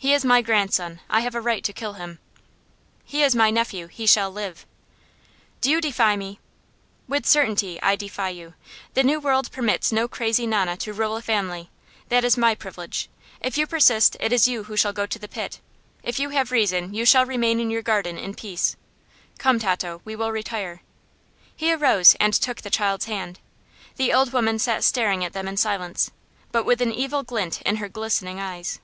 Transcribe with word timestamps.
"He 0.00 0.12
is 0.14 0.24
my 0.24 0.42
grandson. 0.42 1.00
I 1.10 1.22
have 1.22 1.34
a 1.34 1.40
right 1.40 1.64
to 1.64 1.72
kill 1.72 1.94
him." 1.94 2.20
"He 3.04 3.20
is 3.24 3.34
my 3.34 3.50
nephew. 3.50 3.88
He 3.88 4.06
shall 4.06 4.30
live." 4.30 4.64
"Do 5.60 5.72
you 5.72 5.80
defy 5.80 6.14
me?" 6.14 6.38
"With 7.08 7.26
certainty. 7.26 7.82
I 7.82 7.96
defy 7.96 8.28
you. 8.28 8.54
The 8.94 9.02
new 9.02 9.18
world 9.18 9.50
permits 9.50 9.90
no 9.90 10.06
crazy 10.06 10.46
nonna 10.46 10.76
to 10.76 10.92
rule 10.92 11.16
a 11.16 11.20
family. 11.20 11.68
That 12.10 12.22
is 12.22 12.36
my 12.36 12.54
privilege. 12.54 13.08
If 13.40 13.58
you 13.58 13.66
persist, 13.66 14.16
it 14.20 14.32
is 14.32 14.46
you 14.46 14.62
who 14.64 14.76
shall 14.76 14.92
go 14.92 15.04
to 15.04 15.18
the 15.18 15.26
pit. 15.26 15.58
If 16.04 16.20
you 16.20 16.28
have 16.28 16.52
reason, 16.52 16.94
you 16.94 17.04
shall 17.04 17.26
remain 17.26 17.58
in 17.58 17.68
your 17.68 17.82
garden 17.82 18.16
in 18.16 18.34
peace. 18.34 18.76
Come, 19.38 19.58
Tato; 19.58 20.00
we 20.04 20.14
will 20.14 20.30
retire." 20.30 20.80
He 21.56 21.72
arose 21.72 22.14
and 22.20 22.32
took 22.34 22.62
the 22.62 22.70
child's 22.70 23.06
hand. 23.06 23.40
The 23.96 24.12
old 24.14 24.32
woman 24.32 24.60
sat 24.60 24.84
staring 24.84 25.24
at 25.24 25.32
them 25.32 25.48
in 25.48 25.56
silence, 25.56 26.12
but 26.52 26.64
with 26.64 26.80
an 26.80 26.92
evil 26.92 27.24
glint 27.24 27.60
in 27.62 27.76
her 27.76 27.88
glistening 27.88 28.38
eyes. 28.38 28.78